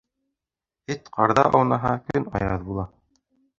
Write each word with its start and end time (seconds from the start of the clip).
Эт 0.95 1.11
ҡарҙа 1.17 1.45
аунаһа, 1.61 1.93
көн 2.09 2.27
аяҙ 2.43 2.67
була. 2.73 2.91